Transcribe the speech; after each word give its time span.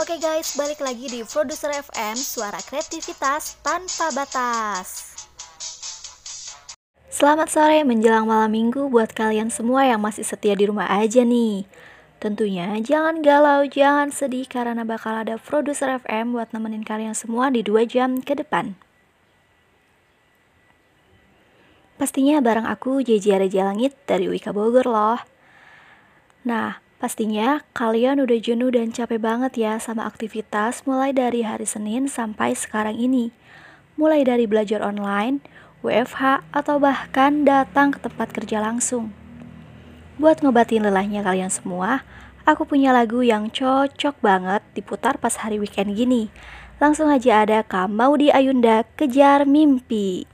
Oke 0.00 0.16
guys, 0.16 0.56
balik 0.56 0.80
lagi 0.80 1.04
di 1.04 1.20
Produser 1.20 1.68
FM, 1.68 2.16
suara 2.16 2.56
kreativitas 2.64 3.60
tanpa 3.60 4.08
batas. 4.16 5.12
Selamat 7.12 7.52
sore 7.52 7.84
menjelang 7.84 8.24
malam 8.24 8.48
minggu 8.48 8.88
buat 8.88 9.12
kalian 9.12 9.52
semua 9.52 9.84
yang 9.84 10.00
masih 10.00 10.24
setia 10.24 10.56
di 10.56 10.64
rumah 10.64 10.88
aja 10.88 11.28
nih. 11.28 11.68
Tentunya 12.24 12.72
jangan 12.80 13.20
galau, 13.20 13.68
jangan 13.68 14.08
sedih 14.08 14.48
karena 14.48 14.80
bakal 14.88 15.12
ada 15.12 15.36
Produser 15.36 16.00
FM 16.00 16.40
buat 16.40 16.56
nemenin 16.56 16.88
kalian 16.88 17.12
semua 17.12 17.52
di 17.52 17.60
2 17.60 17.84
jam 17.84 18.16
ke 18.24 18.32
depan. 18.32 18.72
Pastinya 22.00 22.40
bareng 22.40 22.64
aku 22.64 23.04
JJ 23.04 23.44
Reja 23.44 23.68
Langit 23.68 23.92
dari 24.08 24.24
Wika 24.24 24.56
Bogor 24.56 24.88
loh. 24.88 25.20
Nah, 26.48 26.80
Pastinya 27.02 27.66
kalian 27.74 28.22
udah 28.22 28.38
jenuh 28.38 28.70
dan 28.70 28.94
capek 28.94 29.18
banget 29.18 29.58
ya 29.58 29.74
sama 29.82 30.06
aktivitas 30.06 30.86
mulai 30.86 31.10
dari 31.10 31.42
hari 31.42 31.66
Senin 31.66 32.06
sampai 32.06 32.54
sekarang 32.54 32.94
ini. 32.94 33.34
Mulai 33.98 34.22
dari 34.22 34.46
belajar 34.46 34.86
online, 34.86 35.42
WFH, 35.82 36.46
atau 36.54 36.78
bahkan 36.78 37.42
datang 37.42 37.90
ke 37.90 37.98
tempat 37.98 38.30
kerja 38.30 38.62
langsung. 38.62 39.10
Buat 40.14 40.46
ngobatin 40.46 40.86
lelahnya 40.86 41.26
kalian 41.26 41.50
semua, 41.50 42.06
aku 42.46 42.70
punya 42.70 42.94
lagu 42.94 43.18
yang 43.26 43.50
cocok 43.50 44.22
banget 44.22 44.62
diputar 44.78 45.18
pas 45.18 45.34
hari 45.42 45.58
weekend 45.58 45.98
gini. 45.98 46.30
Langsung 46.78 47.10
aja 47.10 47.42
ada 47.42 47.66
Kamaudi 47.66 48.30
Ayunda 48.30 48.86
Kejar 48.94 49.42
Mimpi. 49.42 50.31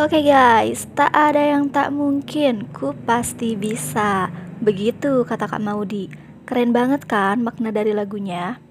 Oke 0.00 0.24
okay 0.24 0.32
guys, 0.32 0.88
tak 0.96 1.12
ada 1.12 1.44
yang 1.44 1.68
tak 1.68 1.92
mungkin, 1.92 2.72
ku 2.72 2.96
pasti 3.04 3.52
bisa. 3.52 4.32
Begitu 4.64 5.28
kata 5.28 5.44
Kak 5.44 5.60
Maudi. 5.60 6.08
Keren 6.48 6.72
banget 6.72 7.04
kan 7.04 7.44
makna 7.44 7.68
dari 7.68 7.92
lagunya? 7.92 8.64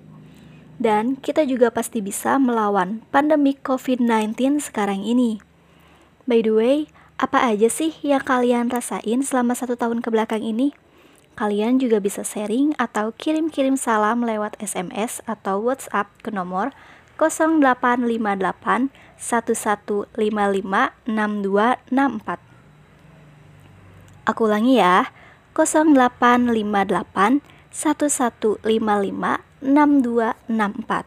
Dan 0.82 1.22
kita 1.22 1.46
juga 1.46 1.70
pasti 1.70 2.02
bisa 2.02 2.42
melawan 2.42 3.06
pandemi 3.14 3.54
COVID-19 3.62 4.58
sekarang 4.58 5.06
ini. 5.06 5.38
By 6.26 6.42
the 6.42 6.50
way, 6.50 6.78
apa 7.22 7.46
aja 7.46 7.70
sih 7.70 7.94
yang 8.02 8.26
kalian 8.26 8.74
rasain 8.74 9.22
selama 9.22 9.54
satu 9.54 9.78
tahun 9.78 10.02
ke 10.02 10.10
belakang 10.10 10.42
ini? 10.42 10.74
Kalian 11.38 11.78
juga 11.78 12.02
bisa 12.02 12.26
sharing 12.26 12.74
atau 12.82 13.14
kirim-kirim 13.14 13.78
salam 13.78 14.26
lewat 14.26 14.58
SMS 14.58 15.22
atau 15.30 15.62
WhatsApp 15.62 16.10
ke 16.26 16.34
nomor 16.34 16.74
0858 17.22 18.90
1155 19.20 20.16
6264. 21.06 22.40
Aku 24.26 24.48
ulangi 24.48 24.80
ya, 24.80 25.12
0858 25.54 27.44
1155 27.70 29.44
6264. 29.60 31.04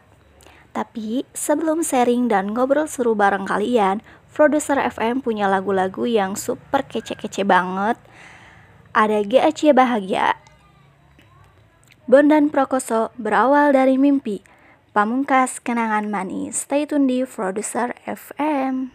Tapi 0.73 1.25
sebelum 1.33 1.81
sharing 1.85 2.29
dan 2.29 2.53
ngobrol 2.53 2.85
seru 2.89 3.13
bareng 3.17 3.45
kalian, 3.45 4.01
produser 4.33 4.77
FM 4.81 5.21
punya 5.21 5.45
lagu-lagu 5.45 6.05
yang 6.09 6.33
super 6.33 6.81
kece-kece 6.85 7.45
banget. 7.45 7.97
Ada 8.93 9.25
GAC 9.25 9.73
Bahagia, 9.73 10.37
Bondan 12.03 12.51
Prokoso 12.51 13.15
berawal 13.15 13.71
dari 13.71 13.95
mimpi, 13.95 14.43
Pamungkas 14.93 15.57
Kenangan 15.57 16.05
Manis. 16.05 16.69
Stay 16.69 16.85
tune 16.85 17.09
di 17.09 17.25
Produser 17.25 17.97
FM. 18.05 18.93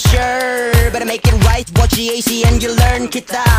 sure. 0.00 0.90
Better 0.90 1.04
make 1.04 1.26
it 1.26 1.36
right, 1.44 1.66
watch 1.78 1.92
the 1.92 2.08
ACN, 2.08 2.62
you 2.62 2.74
learn. 2.74 3.08
Kita. 3.08 3.49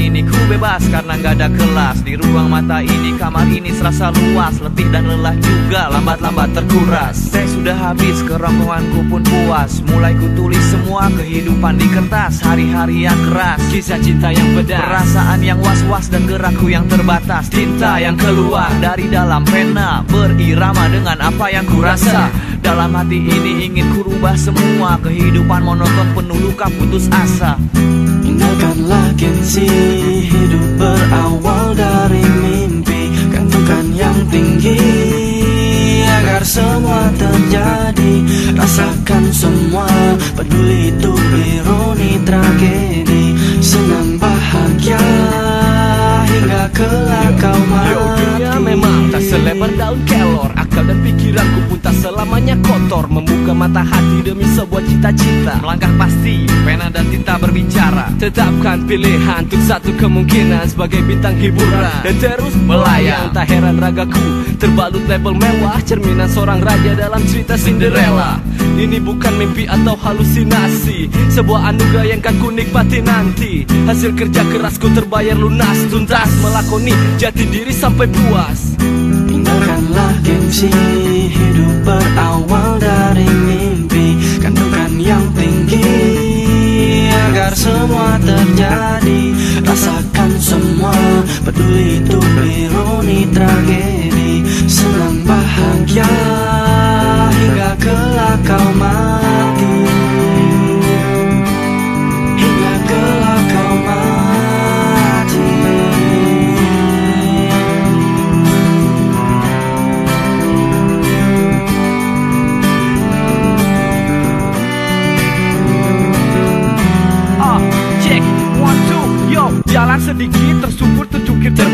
Ini 0.00 0.24
ku 0.24 0.40
bebas 0.48 0.80
karena 0.88 1.14
gak 1.20 1.34
ada 1.36 1.48
kelas. 1.52 2.00
Di 2.00 2.16
ruang 2.16 2.48
mata 2.48 2.80
ini 2.80 3.12
kamar 3.20 3.44
ini 3.52 3.68
serasa 3.76 4.08
luas. 4.08 4.56
Letih 4.64 4.88
dan 4.88 5.04
lelah 5.04 5.36
juga 5.36 5.92
lambat-lambat 5.92 6.56
terkuras. 6.56 7.28
Teh 7.28 7.44
sudah 7.44 7.76
habis 7.76 8.24
kerongkonganku 8.24 9.00
pun 9.12 9.20
puas. 9.20 9.84
Mulai 9.92 10.16
ku 10.16 10.26
tulis 10.32 10.64
semua 10.72 11.12
kehidupan 11.12 11.76
di 11.76 11.86
kertas. 11.92 12.40
Hari-hari 12.40 13.04
yang 13.04 13.18
keras 13.28 13.60
Kisah 13.68 14.00
cinta 14.00 14.32
yang 14.32 14.48
pedas. 14.56 14.80
Perasaan 14.80 15.40
yang 15.44 15.60
was-was 15.60 16.08
dan 16.08 16.24
gerakku 16.24 16.72
yang 16.72 16.88
terbatas. 16.88 17.52
Tinta 17.52 18.00
yang 18.00 18.16
keluar 18.16 18.72
dari 18.80 19.06
dalam 19.12 19.44
pena. 19.44 20.00
Berirama 20.08 20.88
dengan 20.88 21.20
apa 21.20 21.52
yang 21.52 21.68
ku 21.68 21.84
rasa 21.84 22.32
Dalam 22.64 22.96
hati 22.96 23.20
ini 23.20 23.68
ingin 23.68 23.92
ku 23.92 24.08
rubah 24.08 24.36
semua. 24.40 24.96
Kehidupan 25.04 25.60
monoton 25.60 26.08
penuh 26.16 26.38
luka 26.40 26.72
putus 26.72 27.06
asa 27.12 27.60
Tinggalkanlah 28.40 29.12
gengsi 29.20 29.68
Hidup 30.24 30.80
berawal 30.80 31.76
dari 31.76 32.24
mimpi 32.24 33.12
Gantungkan 33.28 33.92
yang 33.92 34.16
tinggi. 34.32 34.80
Agar 36.08 36.40
semua 36.40 37.12
terjadi 37.20 38.12
Rasakan 38.56 39.28
semua. 39.28 39.84
Peduli 40.40 40.88
itu 40.88 41.12
ironi 41.36 42.16
tragedi. 42.24 43.36
Senang 43.60 44.16
bahagia 44.16 45.04
Hingga 46.24 46.64
kelak 46.72 47.36
kau 47.44 47.60
mati 47.68 47.99
selebar 49.40 49.72
daun 49.72 50.00
kelor 50.04 50.52
Akal 50.52 50.84
dan 50.84 51.00
pikiranku 51.00 51.72
pun 51.72 51.78
tak 51.80 51.96
selamanya 51.96 52.54
kotor 52.60 53.08
Membuka 53.08 53.56
mata 53.56 53.80
hati 53.80 54.20
demi 54.20 54.44
sebuah 54.44 54.84
cita-cita. 54.84 55.56
Melangkah 55.64 55.88
pasti, 55.96 56.44
pena 56.62 56.92
dan 56.92 57.08
tinta 57.08 57.40
berbicara. 57.40 58.12
Tetapkan 58.20 58.84
pilihan 58.84 59.48
untuk 59.48 59.62
satu 59.64 59.90
kemungkinan 59.96 60.68
Sebagai 60.68 61.00
bintang 61.08 61.34
hiburan. 61.40 62.04
Dan 62.04 62.16
terus 62.20 62.54
melayang 62.60 63.32
Tak 63.32 63.48
heran 63.48 63.80
ragaku. 63.80 64.44
Terbalut 64.60 65.04
label 65.08 65.32
mewah 65.32 65.80
Cerminan 65.88 66.28
seorang 66.28 66.60
raja 66.60 66.92
dalam 66.92 67.24
cerita 67.24 67.56
Cinderella. 67.56 68.36
Ini 68.76 69.00
bukan 69.00 69.34
mimpi 69.40 69.64
atau 69.64 69.96
halusinasi. 69.96 71.08
Sebuah 71.32 71.72
anugerah 71.72 72.06
yang 72.12 72.20
kan 72.20 72.36
ku 72.36 72.52
nikmati 72.52 73.00
nanti. 73.00 73.64
Hasil 73.88 74.12
kerja 74.12 74.44
kerasku 74.44 74.92
terbayar 74.92 75.34
lunas 75.34 75.88
Tuntas. 75.88 76.28
Melakoni 76.44 76.92
jati 77.16 77.48
diri 77.48 77.72
sampai 77.72 78.06
puas 78.08 78.76
Gengsi 80.50 80.66
Hidup 81.30 81.86
berawal 81.86 82.82
dari 82.82 83.22
mimpi. 83.22 84.18
Kandungkan 84.42 84.98
yang 84.98 85.22
tinggi 85.38 85.78
Agar 87.06 87.54
semua 87.54 88.18
terjadi. 88.18 89.30
Rasakan 89.62 90.30
semua 90.42 90.90
Peduli 91.46 92.02
itu 92.02 92.18
ironi 92.42 93.30
tragedi. 93.30 94.42
Senang 94.66 95.22
bahagia 95.22 96.10
Hingga 97.30 97.70
kelak 97.78 98.42
kau 98.42 98.68
mati 98.74 99.09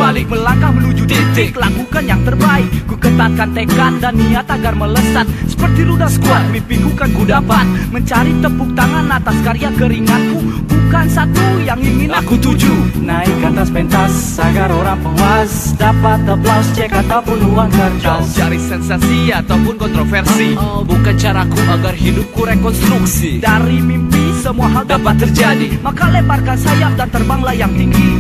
terbalik 0.07 0.31
Melangkah 0.31 0.71
menuju 0.71 1.03
titik, 1.03 1.59
lakukan 1.59 2.05
yang 2.07 2.23
terbaik. 2.23 2.71
Ku 2.87 2.95
ketatkan 2.95 3.51
tekad 3.51 3.93
dan 3.99 4.15
niat 4.15 4.47
agar 4.47 4.79
melesat. 4.79 5.27
Seperti 5.51 5.83
ludah 5.83 6.07
squad, 6.07 6.47
mimpiku 6.55 6.95
kan 6.95 7.11
ku 7.11 7.27
dapat. 7.27 7.67
Mencari 7.91 8.31
tepuk 8.39 8.71
tangan 8.79 9.11
atas 9.11 9.35
karya 9.43 9.71
keringatku. 9.75 10.39
Bukan 10.71 11.07
satu 11.11 11.59
yang 11.67 11.83
ingin 11.83 12.15
aku 12.15 12.39
tuju. 12.39 12.71
Naik 13.03 13.35
ke 13.43 13.47
atas 13.51 13.69
pentas 13.75 14.15
agar 14.39 14.71
orang 14.71 15.03
puas. 15.03 15.75
Dapat 15.75 16.23
aplaus 16.23 16.69
cek 16.79 16.91
ataupun 16.95 17.39
uang 17.51 17.71
kertas. 17.75 18.25
Cari 18.39 18.59
sensasi 18.63 19.35
ataupun 19.35 19.75
kontroversi. 19.75 20.55
Bukan 20.87 21.15
caraku 21.19 21.59
agar 21.67 21.95
hidupku 21.99 22.47
rekonstruksi. 22.47 23.43
Dari 23.43 23.83
mimpi 23.83 24.39
semua 24.39 24.71
hal 24.71 24.87
dapat 24.87 25.19
terjadi. 25.19 25.83
Maka 25.83 26.15
lebarkan 26.15 26.59
sayap 26.63 26.93
dan 26.95 27.09
terbanglah 27.11 27.59
yang 27.59 27.75
tinggi 27.75 28.16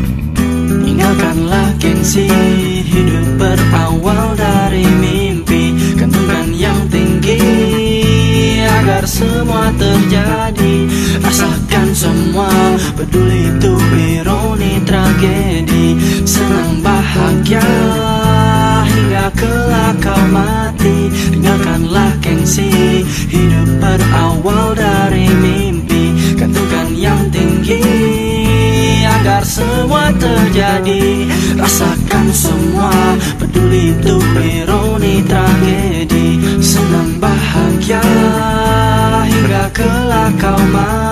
Tinggalkanlah 1.16 1.72
gengsi 1.80 2.28
Hidup 2.84 3.40
berawal 3.40 4.36
dari 4.36 4.84
mimpi. 5.00 5.72
Kandungan 5.96 6.52
yang 6.52 6.76
tinggi 6.92 7.40
Agar 8.60 9.08
semua 9.08 9.72
terjadi. 9.80 10.76
Rasakan 11.24 11.88
semua 11.96 12.52
Peduli 13.00 13.48
itu 13.48 13.72
ironi 13.96 14.76
tragedi. 14.84 15.96
Senang 16.28 16.84
bahagia 16.84 17.64
Hingga 18.84 19.32
kelak 19.40 19.96
kau 20.04 20.20
mati. 20.28 21.08
Tinggalkanlah 21.32 22.12
gengsi 22.20 22.68
Hidup 23.08 23.80
berawal 23.80 24.76
dari 24.76 25.32
mimpi. 25.32 26.36
Kandungan 26.36 26.92
yang 26.92 27.24
tinggi 27.32 27.55
agar 29.26 29.42
semua 29.42 30.14
terjadi. 30.22 31.26
Rasakan 31.58 32.30
semua 32.30 32.94
Peduli 33.42 33.90
itu 33.90 34.22
ironi 34.38 35.18
tragedi. 35.26 36.38
Senang 36.62 37.18
bahagia 37.18 38.06
Hingga 39.26 39.66
kelak 39.74 40.30
kau 40.38 40.62
mati 40.70 41.05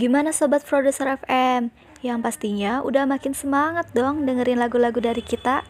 Gimana 0.00 0.32
sobat 0.32 0.64
produser 0.64 1.12
FM? 1.20 1.68
Yang 2.00 2.18
pastinya 2.24 2.80
udah 2.80 3.04
makin 3.04 3.36
semangat 3.36 3.92
dong 3.92 4.24
dengerin 4.24 4.56
lagu-lagu 4.56 4.96
dari 4.96 5.20
kita. 5.20 5.60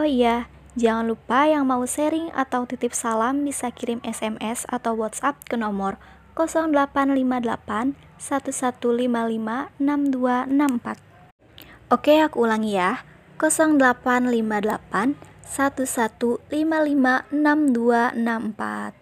Oh 0.00 0.08
iya, 0.08 0.48
jangan 0.80 1.12
lupa 1.12 1.44
yang 1.44 1.68
mau 1.68 1.84
sharing 1.84 2.32
atau 2.32 2.64
titip 2.64 2.96
salam 2.96 3.44
bisa 3.44 3.68
kirim 3.68 4.00
SMS 4.00 4.64
atau 4.72 4.96
WhatsApp 4.96 5.44
ke 5.44 5.60
nomor 5.60 6.00
0858 6.40 8.00
1155 8.16 9.76
6264. 9.76 10.96
Oke, 11.92 12.24
aku 12.24 12.48
ulangi 12.48 12.80
ya. 12.80 13.04
0858 13.36 15.20
1155 15.44 17.28
6264. 17.28 18.96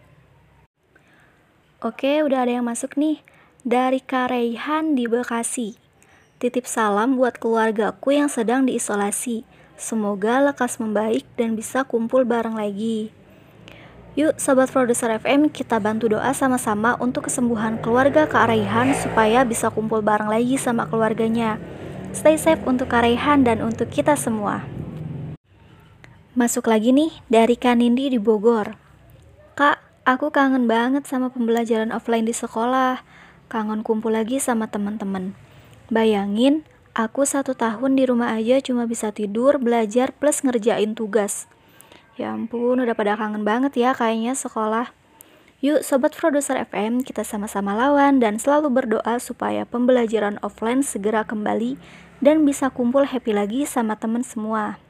Oke, 1.87 2.27
udah 2.27 2.43
ada 2.43 2.59
yang 2.59 2.67
masuk 2.67 2.99
nih. 2.99 3.23
Dari 3.67 3.99
Kareihan 3.99 4.95
di 4.95 5.11
Bekasi. 5.11 5.75
Titip 6.39 6.71
salam 6.71 7.19
buat 7.19 7.35
keluargaku 7.35 8.15
yang 8.15 8.31
sedang 8.31 8.63
diisolasi. 8.63 9.43
Semoga 9.75 10.39
lekas 10.39 10.79
membaik 10.79 11.27
dan 11.35 11.59
bisa 11.59 11.83
kumpul 11.83 12.23
bareng 12.23 12.55
lagi. 12.55 13.11
Yuk 14.15 14.39
sobat 14.39 14.71
produser 14.71 15.19
FM 15.19 15.51
kita 15.51 15.83
bantu 15.83 16.15
doa 16.15 16.31
sama-sama 16.31 16.95
untuk 17.03 17.27
kesembuhan 17.27 17.83
keluarga 17.83 18.31
Kak 18.31 18.55
Raihan 18.55 18.95
supaya 19.03 19.43
bisa 19.43 19.67
kumpul 19.75 19.99
bareng 19.99 20.31
lagi 20.31 20.55
sama 20.63 20.87
keluarganya. 20.87 21.59
Stay 22.15 22.39
safe 22.39 22.63
untuk 22.71 22.87
Kak 22.95 23.03
Raihan 23.03 23.43
dan 23.43 23.67
untuk 23.67 23.91
kita 23.91 24.15
semua. 24.15 24.63
Masuk 26.39 26.71
lagi 26.71 26.95
nih 26.95 27.11
dari 27.27 27.59
Kanindi 27.59 28.15
di 28.15 28.23
Bogor. 28.23 28.79
Kak, 29.59 30.07
aku 30.07 30.31
kangen 30.31 30.71
banget 30.71 31.03
sama 31.11 31.35
pembelajaran 31.35 31.91
offline 31.91 32.31
di 32.31 32.31
sekolah. 32.31 33.26
Kangen 33.47 33.87
kumpul 33.87 34.11
lagi 34.11 34.43
sama 34.43 34.67
teman-teman. 34.67 35.31
Bayangin, 35.87 36.67
aku 36.99 37.23
satu 37.23 37.55
tahun 37.55 37.95
di 37.95 38.03
rumah 38.03 38.35
aja 38.35 38.59
cuma 38.59 38.91
bisa 38.91 39.15
tidur, 39.15 39.63
belajar, 39.63 40.11
plus 40.11 40.43
ngerjain 40.43 40.99
tugas. 40.99 41.47
Ya 42.19 42.35
ampun, 42.35 42.83
udah 42.83 42.99
pada 42.99 43.15
kangen 43.15 43.47
banget 43.47 43.79
ya 43.79 43.95
kayaknya 43.95 44.35
sekolah. 44.35 44.91
Yuk 45.63 45.87
Sobat 45.87 46.19
Produser 46.19 46.59
FM, 46.59 47.07
kita 47.07 47.23
sama-sama 47.23 47.71
lawan 47.73 48.19
dan 48.19 48.43
selalu 48.43 48.67
berdoa 48.67 49.23
supaya 49.23 49.63
pembelajaran 49.63 50.43
offline 50.43 50.83
segera 50.83 51.23
kembali 51.23 51.79
dan 52.19 52.43
bisa 52.43 52.67
kumpul 52.67 53.07
happy 53.07 53.31
lagi 53.31 53.63
sama 53.63 53.95
temen 53.95 54.27
semua. 54.27 54.83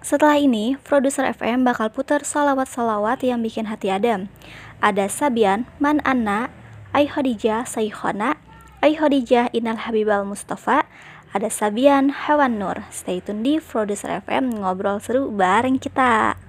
Setelah 0.00 0.40
ini, 0.40 0.80
Produser 0.80 1.28
FM 1.28 1.66
bakal 1.66 1.90
putar 1.90 2.24
salawat-salawat 2.24 3.20
yang 3.26 3.44
bikin 3.44 3.68
hati 3.68 3.92
adem. 3.92 4.30
Ada 4.78 5.10
Sabian, 5.10 5.66
Man 5.82 5.98
Anna, 6.06 6.54
Ay 6.98 7.06
Khadijah, 7.06 7.62
Saykhona, 7.62 8.34
Ay 8.82 8.98
Khadijah, 8.98 9.54
Inal 9.54 9.86
Habibal 9.86 10.26
Mustafa, 10.26 10.82
ada 11.30 11.46
Sabian, 11.46 12.10
Hawan 12.10 12.58
Nur. 12.58 12.90
Stay 12.90 13.22
tune 13.22 13.46
di 13.46 13.62
Produser 13.62 14.18
FM 14.26 14.58
ngobrol 14.58 14.98
seru 14.98 15.30
bareng 15.30 15.78
kita. 15.78 16.47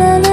the 0.00 0.29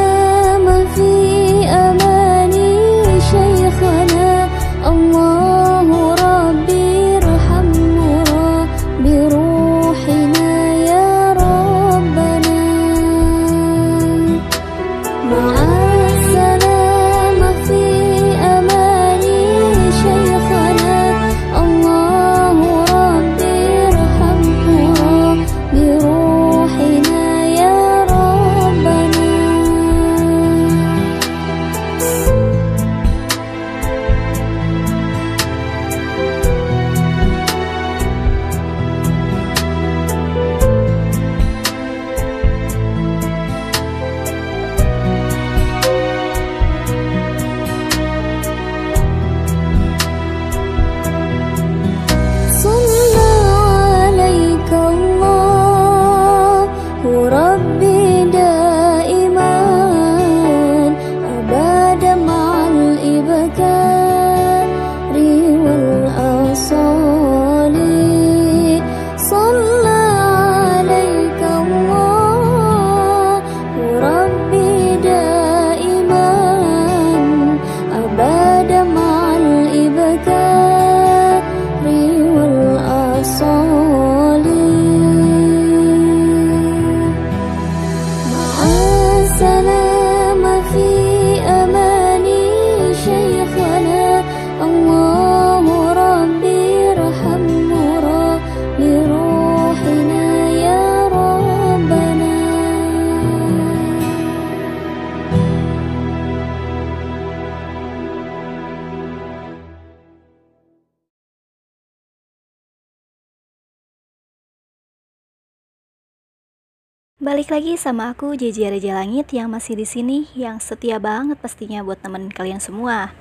Balik 117.28 117.52
lagi 117.52 117.76
sama 117.76 118.16
aku 118.16 118.40
JJ 118.40 118.80
Reja 118.80 118.96
Langit 118.96 119.36
yang 119.36 119.52
masih 119.52 119.76
di 119.76 119.84
sini 119.84 120.32
yang 120.32 120.64
setia 120.64 120.96
banget 120.96 121.36
pastinya 121.36 121.84
buat 121.84 122.00
temen 122.00 122.32
kalian 122.32 122.64
semua. 122.64 123.12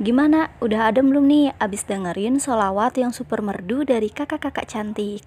Gimana? 0.00 0.48
Udah 0.64 0.88
adem 0.88 1.12
belum 1.12 1.28
nih 1.28 1.52
abis 1.60 1.84
dengerin 1.84 2.40
solawat 2.40 2.96
yang 2.96 3.12
super 3.12 3.44
merdu 3.44 3.84
dari 3.84 4.08
kakak-kakak 4.08 4.64
cantik? 4.64 5.20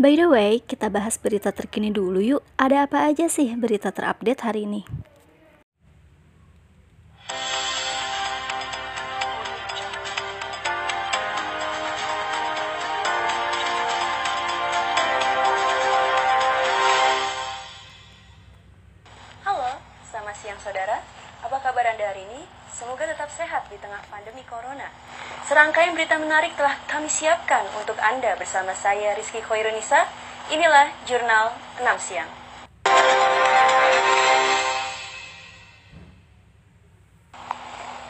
By 0.00 0.16
the 0.16 0.32
way, 0.32 0.64
kita 0.64 0.88
bahas 0.88 1.20
berita 1.20 1.52
terkini 1.52 1.92
dulu 1.92 2.24
yuk. 2.24 2.40
Ada 2.56 2.88
apa 2.88 3.12
aja 3.12 3.28
sih 3.28 3.52
berita 3.52 3.92
terupdate 3.92 4.40
hari 4.40 4.64
ini? 4.64 4.88
Semoga 22.80 23.04
tetap 23.04 23.28
sehat 23.28 23.68
di 23.68 23.76
tengah 23.76 24.00
pandemi 24.08 24.40
corona. 24.48 24.88
Serangkaian 25.44 25.92
berita 25.92 26.16
menarik 26.16 26.56
telah 26.56 26.80
kami 26.88 27.12
siapkan 27.12 27.60
untuk 27.76 27.92
Anda 28.00 28.40
bersama 28.40 28.72
saya 28.72 29.12
Rizky 29.20 29.44
Khairunisa. 29.44 30.08
Inilah 30.48 30.88
Jurnal 31.04 31.52
6 31.76 31.84
Siang. 32.00 32.30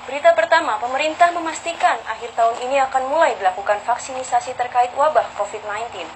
Berita 0.07 0.39
pertama, 0.39 0.79
pemerintah 0.79 1.35
memastikan 1.35 1.99
akhir 2.07 2.31
tahun 2.39 2.63
ini 2.71 2.79
akan 2.87 3.11
mulai 3.11 3.35
dilakukan 3.43 3.83
vaksinisasi 3.83 4.55
terkait 4.55 4.95
wabah 4.95 5.35
COVID-19. 5.35 6.07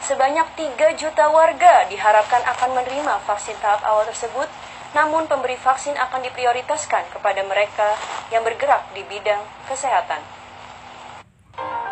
Sebanyak 0.00 0.48
3 0.56 0.96
juta 0.96 1.28
warga 1.28 1.84
diharapkan 1.92 2.48
akan 2.48 2.80
menerima 2.80 3.20
vaksin 3.28 3.60
tahap 3.60 3.84
awal 3.84 4.08
tersebut 4.08 4.48
namun 4.94 5.26
pemberi 5.26 5.58
vaksin 5.58 5.98
akan 5.98 6.22
diprioritaskan 6.22 7.10
kepada 7.10 7.42
mereka 7.42 7.98
yang 8.30 8.46
bergerak 8.46 8.86
di 8.94 9.02
bidang 9.10 9.42
kesehatan. 9.66 10.22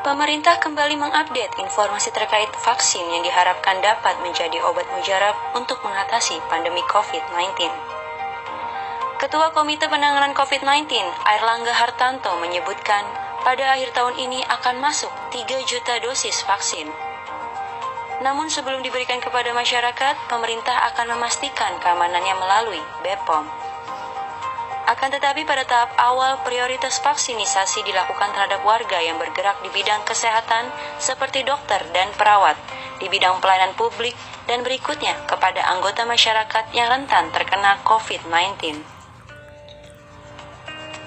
Pemerintah 0.02 0.58
kembali 0.58 0.98
mengupdate 0.98 1.62
informasi 1.62 2.10
terkait 2.10 2.50
vaksin 2.66 3.06
yang 3.06 3.22
diharapkan 3.22 3.78
dapat 3.78 4.18
menjadi 4.22 4.58
obat 4.66 4.86
mujarab 4.98 5.34
untuk 5.54 5.78
mengatasi 5.86 6.42
pandemi 6.50 6.82
COVID-19. 6.90 7.70
Ketua 9.22 9.54
Komite 9.54 9.86
Penanganan 9.86 10.34
COVID-19, 10.34 10.90
Airlangga 11.22 11.70
Hartanto 11.70 12.34
menyebutkan 12.42 13.06
pada 13.46 13.78
akhir 13.78 13.94
tahun 13.94 14.18
ini 14.18 14.42
akan 14.50 14.82
masuk 14.82 15.10
3 15.30 15.46
juta 15.70 16.02
dosis 16.02 16.42
vaksin 16.42 16.90
namun 18.22 18.46
sebelum 18.46 18.86
diberikan 18.86 19.18
kepada 19.18 19.50
masyarakat, 19.50 20.14
pemerintah 20.30 20.94
akan 20.94 21.18
memastikan 21.18 21.74
keamanannya 21.82 22.34
melalui 22.38 22.82
BPOM. 23.02 23.44
Akan 24.82 25.14
tetapi 25.14 25.46
pada 25.46 25.62
tahap 25.62 25.94
awal 25.98 26.42
prioritas 26.42 26.98
vaksinisasi 27.02 27.86
dilakukan 27.86 28.34
terhadap 28.34 28.62
warga 28.66 28.98
yang 28.98 29.18
bergerak 29.18 29.58
di 29.62 29.70
bidang 29.70 30.02
kesehatan 30.06 30.70
seperti 30.98 31.46
dokter 31.46 31.82
dan 31.94 32.10
perawat, 32.18 32.58
di 32.98 33.06
bidang 33.06 33.38
pelayanan 33.38 33.74
publik, 33.74 34.14
dan 34.46 34.62
berikutnya 34.66 35.14
kepada 35.26 35.62
anggota 35.70 36.02
masyarakat 36.06 36.74
yang 36.74 36.90
rentan 36.90 37.30
terkena 37.30 37.78
COVID-19. 37.86 38.82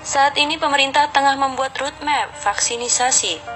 Saat 0.06 0.40
ini 0.40 0.56
pemerintah 0.56 1.12
tengah 1.12 1.36
membuat 1.36 1.76
roadmap 1.76 2.32
vaksinisasi 2.44 3.55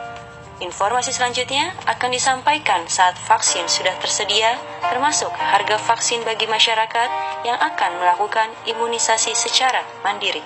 Informasi 0.60 1.16
selanjutnya 1.16 1.72
akan 1.88 2.12
disampaikan 2.12 2.84
saat 2.92 3.16
vaksin 3.16 3.64
sudah 3.72 3.96
tersedia, 4.04 4.60
termasuk 4.84 5.32
harga 5.32 5.80
vaksin 5.80 6.20
bagi 6.28 6.52
masyarakat 6.52 7.10
yang 7.48 7.56
akan 7.56 7.96
melakukan 7.96 8.52
imunisasi 8.68 9.32
secara 9.40 9.80
mandiri. 10.04 10.44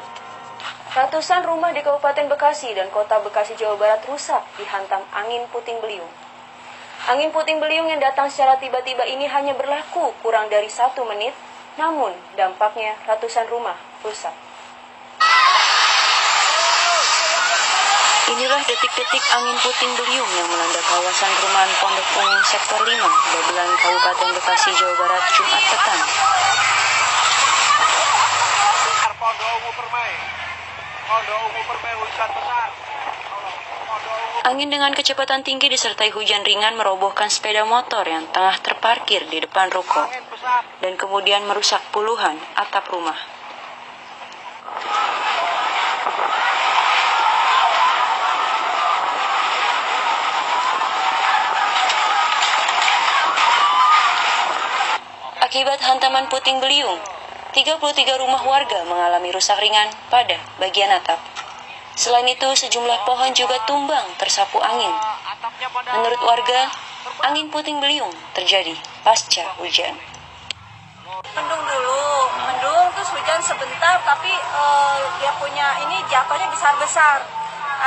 Ratusan 0.94 1.42
rumah 1.50 1.74
di 1.74 1.82
Kabupaten 1.82 2.30
Bekasi 2.30 2.78
dan 2.78 2.94
Kota 2.94 3.26
Bekasi, 3.26 3.58
Jawa 3.58 3.74
Barat 3.74 4.06
rusak 4.06 4.46
dihantam 4.62 5.02
angin 5.18 5.50
puting 5.50 5.82
beliung. 5.82 6.14
Angin 7.10 7.34
puting 7.34 7.58
beliung 7.58 7.90
yang 7.90 7.98
datang 7.98 8.30
secara 8.30 8.62
tiba-tiba 8.62 9.02
ini 9.10 9.26
hanya 9.26 9.58
berlaku 9.58 10.14
kurang 10.22 10.46
dari 10.46 10.70
satu 10.70 11.10
menit, 11.10 11.34
namun 11.82 12.14
dampaknya 12.38 12.94
ratusan 13.10 13.50
rumah 13.50 13.74
rusak. 14.06 14.38
Inilah 18.24 18.64
detik-detik 18.64 19.24
angin 19.36 19.58
puting 19.60 19.94
beliung 20.00 20.32
yang 20.40 20.48
melanda 20.48 20.80
kawasan 20.80 21.28
perumahan 21.36 21.68
Pondok 21.84 22.08
Ungu 22.24 22.40
Sektor 22.48 22.80
5, 22.80 22.88
Babelan, 22.96 23.70
Kabupaten 23.84 24.30
Bekasi, 24.40 24.72
Jawa 24.80 24.96
Barat, 24.96 25.24
Jumat 25.36 25.64
petang. 25.68 26.02
Angin 34.48 34.72
dengan 34.72 34.96
kecepatan 34.96 35.44
tinggi 35.44 35.68
disertai 35.68 36.08
hujan 36.16 36.48
ringan 36.48 36.80
merobohkan 36.80 37.28
sepeda 37.28 37.68
motor 37.68 38.08
yang 38.08 38.24
tengah 38.32 38.56
terparkir 38.64 39.28
di 39.28 39.44
depan 39.44 39.68
ruko 39.68 40.08
dan 40.80 40.96
kemudian 40.96 41.44
merusak 41.44 41.84
puluhan 41.92 42.40
atap 42.56 42.88
rumah. 42.88 43.33
Akibat 55.54 55.86
hantaman 55.86 56.26
puting 56.34 56.58
beliung, 56.58 56.98
33 57.54 57.78
rumah 58.18 58.42
warga 58.42 58.90
mengalami 58.90 59.30
rusak 59.30 59.54
ringan 59.62 59.86
pada 60.10 60.42
bagian 60.58 60.90
atap. 60.90 61.22
Selain 61.94 62.26
itu, 62.26 62.50
sejumlah 62.58 63.06
pohon 63.06 63.30
juga 63.38 63.62
tumbang 63.70 64.02
tersapu 64.18 64.58
angin. 64.58 64.90
Menurut 65.94 66.18
warga, 66.26 66.74
angin 67.30 67.54
puting 67.54 67.78
beliung 67.78 68.10
terjadi 68.34 68.74
pasca 69.06 69.46
hujan. 69.62 69.94
Mendung 71.38 71.64
dulu, 71.70 72.02
mendung 72.34 72.90
terus 72.98 73.14
hujan 73.14 73.38
sebentar, 73.46 74.02
tapi 74.02 74.34
uh, 74.34 74.98
dia 75.22 75.38
punya 75.38 75.86
ini 75.86 76.02
jatuhnya 76.10 76.50
besar-besar. 76.50 77.22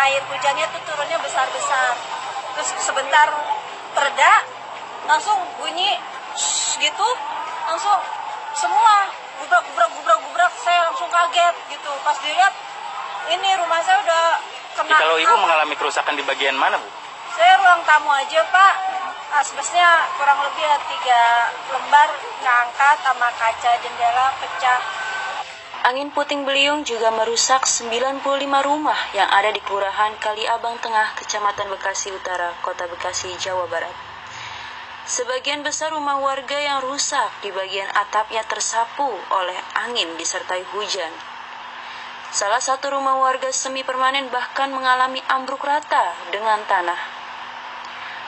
Air 0.06 0.22
hujannya 0.22 0.70
tuh 0.70 0.82
turunnya 0.86 1.18
besar-besar. 1.18 1.98
Terus 2.54 2.78
sebentar 2.78 3.26
tereda, 3.98 4.46
langsung 5.10 5.42
bunyi 5.58 5.98
gitu, 6.78 7.08
langsung 7.66 7.98
semua 8.56 9.10
gubrak 9.42 9.62
gubrak 9.68 9.90
gubrak 9.92 10.18
gubrak 10.22 10.52
saya 10.62 10.88
langsung 10.88 11.10
kaget 11.10 11.54
gitu. 11.74 11.90
Pas 12.06 12.16
dilihat 12.22 12.54
ini 13.34 13.48
rumah 13.58 13.80
saya 13.82 13.98
udah 14.00 14.24
kena 14.78 14.96
kalau 14.96 15.18
ibu 15.18 15.34
mengalami 15.36 15.74
kerusakan 15.74 16.14
di 16.14 16.24
bagian 16.24 16.56
mana 16.56 16.78
bu? 16.78 16.88
Saya 17.36 17.58
ruang 17.60 17.82
tamu 17.84 18.10
aja 18.14 18.40
pak. 18.48 18.74
Asbesnya 19.36 20.06
kurang 20.16 20.38
lebih 20.40 20.64
ya 20.64 20.78
tiga 20.86 21.22
lembar 21.74 22.08
ngangkat 22.40 22.96
sama 23.04 23.28
kaca 23.36 23.72
jendela 23.82 24.32
pecah. 24.40 24.80
Angin 25.86 26.10
puting 26.10 26.42
beliung 26.42 26.82
juga 26.82 27.14
merusak 27.14 27.62
95 27.62 28.26
rumah 28.66 28.98
yang 29.14 29.30
ada 29.30 29.54
di 29.54 29.62
Kelurahan 29.62 30.18
Kaliabang 30.18 30.82
Tengah, 30.82 31.14
Kecamatan 31.14 31.70
Bekasi 31.70 32.10
Utara, 32.10 32.50
Kota 32.58 32.90
Bekasi, 32.90 33.30
Jawa 33.38 33.70
Barat. 33.70 34.15
Sebagian 35.06 35.62
besar 35.62 35.94
rumah 35.94 36.18
warga 36.18 36.58
yang 36.58 36.82
rusak 36.82 37.30
di 37.38 37.54
bagian 37.54 37.86
atapnya 37.94 38.42
tersapu 38.42 39.06
oleh 39.06 39.54
angin 39.78 40.18
disertai 40.18 40.66
hujan. 40.74 41.14
Salah 42.34 42.58
satu 42.58 42.90
rumah 42.90 43.14
warga 43.14 43.46
semi 43.54 43.86
permanen 43.86 44.26
bahkan 44.34 44.66
mengalami 44.74 45.22
ambruk 45.30 45.62
rata 45.62 46.10
dengan 46.34 46.58
tanah. 46.66 47.15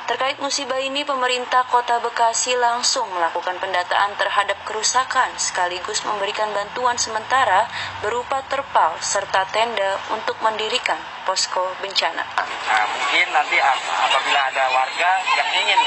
Terkait 0.08 0.40
musibah 0.40 0.80
ini, 0.80 1.04
pemerintah 1.04 1.68
Kota 1.68 2.00
Bekasi 2.00 2.56
langsung 2.56 3.04
melakukan 3.12 3.60
pendataan 3.60 4.16
terhadap 4.16 4.56
kerusakan 4.64 5.28
sekaligus 5.36 6.00
memberikan 6.00 6.48
bantuan 6.56 6.96
sementara 6.96 7.68
berupa 8.00 8.40
terpal 8.48 8.96
serta 9.04 9.44
tenda 9.52 10.00
untuk 10.08 10.40
mendirikan 10.40 10.96
posko 11.28 11.60
bencana. 11.84 12.24
Nah, 12.24 12.88
mungkin 12.88 13.26
nanti 13.36 13.60
apabila 13.60 14.40
ada 14.48 14.64
warga 14.72 15.10
yang 15.36 15.48
ingin 15.60 15.80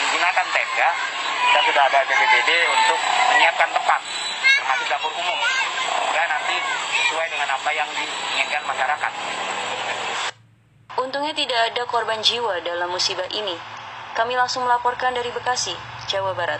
menggunakan 0.00 0.46
tenda 0.56 0.88
kita 1.52 1.60
sudah 1.72 1.82
ada 1.92 2.00
BPBD 2.08 2.50
untuk 2.72 3.00
menyiapkan 3.36 3.68
tempat 3.68 4.00
termasuk 4.56 4.86
dapur 4.88 5.12
umum 5.12 5.38
semoga 5.84 6.24
nanti 6.24 6.56
sesuai 7.04 7.26
dengan 7.28 7.48
apa 7.52 7.70
yang 7.76 7.88
diinginkan 7.92 8.64
masyarakat 8.64 9.12
Untungnya 10.96 11.36
tidak 11.36 11.60
ada 11.60 11.84
korban 11.92 12.24
jiwa 12.24 12.64
dalam 12.64 12.88
musibah 12.88 13.28
ini. 13.28 13.52
Kami 14.16 14.32
langsung 14.32 14.64
melaporkan 14.64 15.12
dari 15.12 15.28
Bekasi, 15.28 15.76
Jawa 16.08 16.32
Barat. 16.32 16.56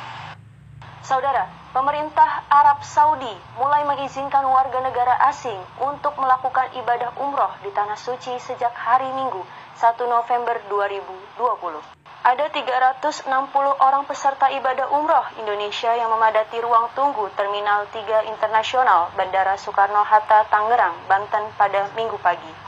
Saudara, 1.01 1.49
pemerintah 1.73 2.45
Arab 2.53 2.85
Saudi 2.85 3.33
mulai 3.57 3.89
mengizinkan 3.89 4.45
warga 4.45 4.85
negara 4.85 5.17
asing 5.33 5.57
untuk 5.81 6.13
melakukan 6.21 6.69
ibadah 6.77 7.17
umroh 7.17 7.49
di 7.65 7.73
Tanah 7.73 7.97
Suci 7.97 8.37
sejak 8.37 8.77
hari 8.77 9.09
Minggu, 9.17 9.41
1 9.81 10.05
November 10.05 10.61
2020. 10.69 11.81
Ada 12.21 12.53
360 12.53 13.33
orang 13.81 14.05
peserta 14.05 14.53
ibadah 14.53 14.93
umroh 14.93 15.25
Indonesia 15.41 15.97
yang 15.97 16.13
memadati 16.13 16.61
ruang 16.61 16.93
tunggu 16.93 17.33
Terminal 17.41 17.89
3 17.89 18.29
Internasional 18.29 19.09
Bandara 19.17 19.57
Soekarno-Hatta, 19.57 20.45
Tangerang, 20.53 20.93
Banten 21.09 21.57
pada 21.57 21.89
minggu 21.97 22.21
pagi. 22.21 22.66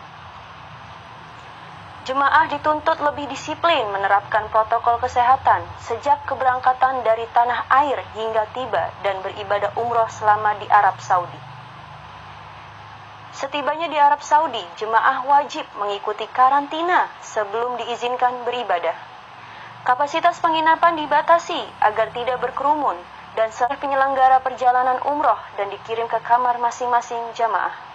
Jemaah 2.08 2.48
dituntut 2.48 3.04
lebih 3.04 3.28
disiplin 3.28 3.84
menerapkan 3.92 4.48
protokol 4.48 4.96
kesehatan 4.96 5.60
sejak 5.76 6.24
keberangkatan 6.24 7.04
dari 7.04 7.28
tanah 7.36 7.68
air 7.68 8.00
hingga 8.16 8.48
tiba 8.56 8.88
dan 9.04 9.20
beribadah 9.20 9.76
umroh 9.76 10.08
selama 10.08 10.56
di 10.56 10.64
Arab 10.72 10.96
Saudi. 11.04 11.36
Setibanya 13.36 13.92
di 13.92 14.00
Arab 14.00 14.24
Saudi, 14.24 14.64
jemaah 14.80 15.20
wajib 15.28 15.68
mengikuti 15.76 16.24
karantina 16.32 17.12
sebelum 17.20 17.76
diizinkan 17.76 18.40
beribadah. 18.48 18.96
Kapasitas 19.84 20.40
penginapan 20.40 20.96
dibatasi 20.96 21.60
agar 21.84 22.08
tidak 22.16 22.40
berkerumun 22.40 22.96
dan 23.36 23.52
setelah 23.52 23.76
penyelenggara 23.76 24.40
perjalanan 24.40 24.96
umroh 25.04 25.36
dan 25.60 25.68
dikirim 25.68 26.08
ke 26.08 26.24
kamar 26.24 26.56
masing-masing 26.56 27.20
jamaah. 27.36 27.87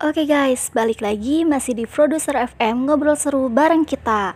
Oke 0.00 0.24
guys, 0.24 0.72
balik 0.72 1.04
lagi 1.04 1.44
masih 1.44 1.76
di 1.76 1.84
Producer 1.84 2.32
FM 2.32 2.88
ngobrol 2.88 3.20
seru 3.20 3.52
bareng 3.52 3.84
kita. 3.84 4.32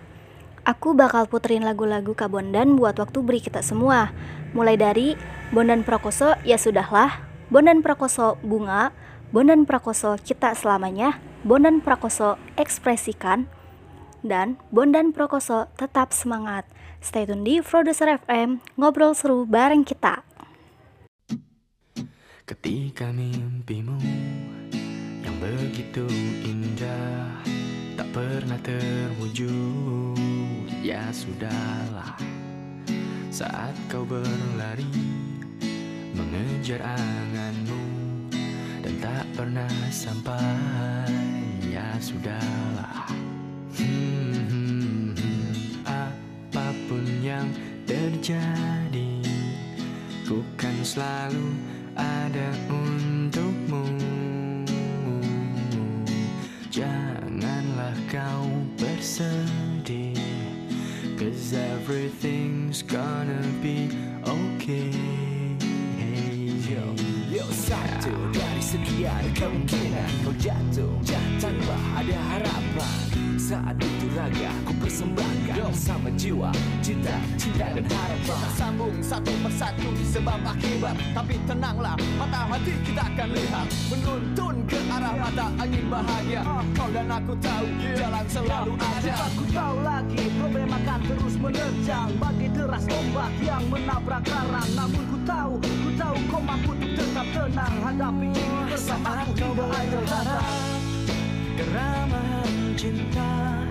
Aku 0.61 0.93
bakal 0.93 1.25
puterin 1.25 1.65
lagu-lagu 1.65 2.13
Kak 2.13 2.29
Bondan 2.29 2.77
buat 2.77 3.01
waktu 3.01 3.25
beri 3.25 3.41
kita 3.41 3.65
semua. 3.65 4.13
Mulai 4.53 4.77
dari 4.77 5.17
Bondan 5.57 5.81
Prakoso, 5.81 6.37
ya 6.45 6.61
sudahlah, 6.61 7.17
Bondan 7.49 7.81
Prakoso 7.81 8.37
Bunga, 8.45 8.93
Bondan 9.33 9.65
Prakoso 9.65 10.21
Kita 10.21 10.53
Selamanya, 10.53 11.17
Bondan 11.49 11.81
Prakoso 11.81 12.37
Ekspresikan, 12.61 13.49
dan 14.21 14.61
Bondan 14.69 15.17
Prakoso 15.17 15.73
Tetap 15.81 16.13
Semangat. 16.13 16.69
Stay 17.01 17.25
tune 17.25 17.41
di 17.41 17.65
Producer 17.65 18.21
FM, 18.21 18.61
ngobrol 18.77 19.17
seru 19.17 19.49
bareng 19.49 19.81
kita. 19.81 20.29
Ketika 22.45 23.09
mimpimu 23.17 23.97
yang 25.25 25.37
begitu 25.41 26.05
indah 26.45 27.33
tak 27.97 28.05
pernah 28.13 28.61
terwujud, 28.61 30.21
ya 30.85 31.09
sudahlah. 31.09 32.13
Saat 33.33 33.75
kau 33.89 34.05
berlari 34.05 34.87
mengejar 36.13 36.85
anganmu 36.85 37.83
dan 38.85 38.95
tak 39.01 39.25
pernah 39.33 39.73
sampai, 39.89 41.09
ya 41.73 41.89
sudahlah. 41.99 43.09
Hmm, 43.81 44.45
hmm, 44.45 45.17
hmm. 45.17 45.53
Apa 45.89 46.69
pun 46.87 47.03
yang 47.25 47.49
terjadi, 47.89 49.25
ku 50.29 50.45
kan 50.61 50.77
selalu 50.85 51.57
ada 51.97 52.53
untukmu. 52.69 54.14
Bersedih, 59.05 60.17
cause 61.19 61.53
everything's 61.53 62.81
gonna 62.81 63.45
be 63.61 63.93
okay. 64.25 64.89
Yo, 66.65 66.81
yo 67.29 67.45
satu 67.53 68.17
dari 68.33 68.65
sekian 68.65 69.29
kemungkinan 69.37 70.09
kau 70.25 70.33
jatuh 70.41 70.97
tanpa 71.37 71.77
ada 72.01 72.17
harapan. 72.33 73.04
Saat 73.45 73.77
itu 73.77 74.09
raga 74.17 74.57
ku 74.65 74.73
persembahkan 74.81 75.69
sama 75.77 76.09
jiwa, 76.17 76.49
cinta, 76.81 77.13
cinta 77.37 77.77
dan 77.77 77.85
harapan. 77.93 78.25
Kita 78.25 78.51
sambung 78.57 78.97
satu 79.05 79.33
persatu 79.45 79.93
sebab 80.01 80.41
akibat. 80.49 80.97
Tapi 81.13 81.37
tenanglah, 81.45 81.93
mata 82.17 82.49
hati 82.49 82.73
kita 82.89 83.05
akan 83.05 83.29
lihat. 83.37 83.69
Menuntun 83.93 84.65
ke 84.65 84.81
arah 84.89 85.13
mata 85.21 85.53
angin 85.61 85.85
bahagia. 85.93 86.41
Kau 86.73 86.89
dan 86.89 87.13
aku 87.13 87.37
tahu, 87.37 87.69
jalan 87.93 88.25
selalu 88.33 88.73
ada. 88.81 89.13
Aku 89.29 89.45
tahu 89.53 89.77
lagi 89.85 90.25
problem 90.41 90.69
akan 90.73 91.01
terus 91.05 91.35
menerjang 91.37 92.09
Bagi 92.17 92.49
deras 92.49 92.85
ombak 92.89 93.33
yang 93.45 93.65
menabrak 93.69 94.25
karang 94.25 94.71
Namun 94.73 95.05
ku 95.13 95.19
tahu, 95.29 95.61
ku 95.61 95.91
tahu 96.01 96.17
kau 96.33 96.41
mampu 96.41 96.73
untuk 96.73 96.97
tetap 96.97 97.29
tenang. 97.29 97.77
Hadapi 97.93 98.29
ini 98.33 98.61
bersama 98.73 99.21
aku 99.21 99.37
tidak 99.37 99.69
ada 99.69 100.01
harap 100.09 100.74
Keramahan 101.55 102.75
cinta 102.75 103.63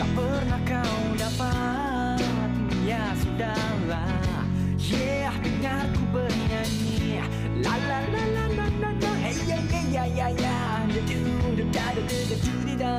tak 0.00 0.08
pernah 0.16 0.60
kau 0.64 0.96
dapat. 1.20 2.16
Ya 2.88 3.12
sudahlah. 3.20 4.48
Yeah, 4.80 5.36
dengar 5.44 5.84
ku 5.92 6.02
bernyanyi. 6.16 7.20
La 7.60 7.76
la 7.76 7.98
la 8.08 8.24
la 8.24 8.44
la 8.56 8.66
la 8.72 8.90
la. 9.04 9.12
Hey 9.20 9.36
ya 9.44 9.60
ya 9.68 9.80
ya 9.92 10.04
ya 10.08 10.28
ya 10.32 10.58
Da 10.88 11.00
du 11.04 11.20
da 11.60 11.64
da 11.68 12.02
da 12.08 12.18
da 12.24 12.36
da 12.40 12.74
da 12.80 12.94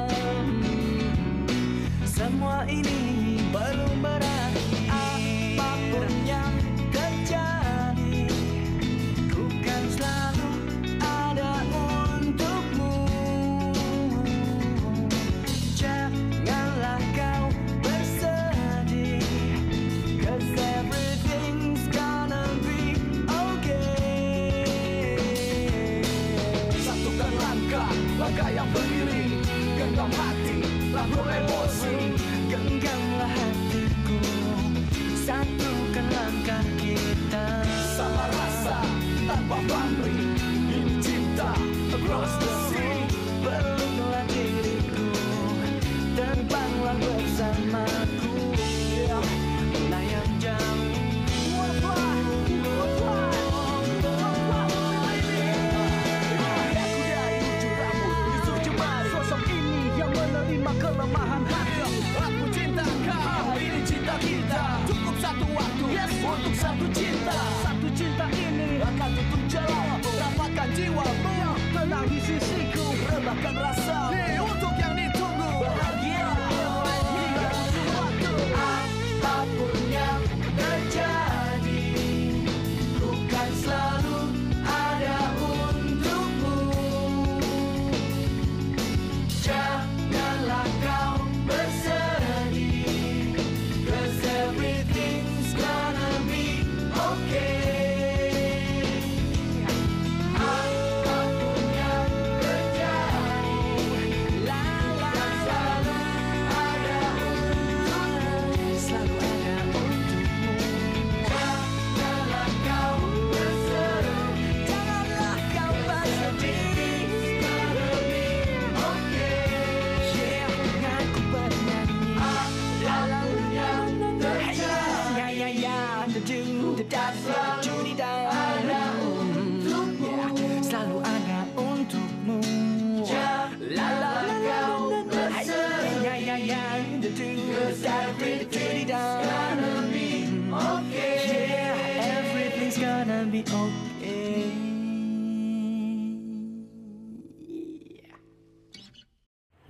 Semua 2.06 2.70
ini 2.70 3.42
belum 3.50 4.06
berakhir 4.06 4.61
satu 66.62 66.86
cinta 66.94 67.38
Satu 67.66 67.88
cinta 67.98 68.26
ini 68.32 68.51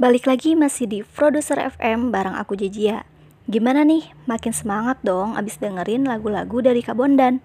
Balik 0.01 0.25
lagi 0.25 0.57
masih 0.57 0.89
di 0.89 0.99
Producer 1.05 1.61
FM 1.61 2.09
bareng 2.09 2.33
aku 2.33 2.57
Jejia. 2.57 3.05
Gimana 3.45 3.85
nih? 3.85 4.09
Makin 4.25 4.49
semangat 4.49 4.97
dong 5.05 5.37
abis 5.37 5.61
dengerin 5.61 6.09
lagu-lagu 6.09 6.57
dari 6.57 6.81
Kak 6.81 6.97
Bondan. 6.97 7.37